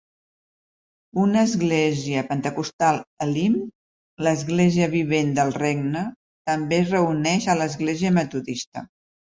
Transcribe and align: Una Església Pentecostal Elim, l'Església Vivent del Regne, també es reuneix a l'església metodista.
Una 1.23 1.43
Església 1.47 2.23
Pentecostal 2.31 2.99
Elim, 3.27 3.59
l'Església 4.29 4.91
Vivent 4.97 5.33
del 5.39 5.55
Regne, 5.63 6.05
també 6.53 6.83
es 6.85 6.93
reuneix 6.99 7.51
a 7.57 7.61
l'església 7.63 8.19
metodista. 8.23 8.89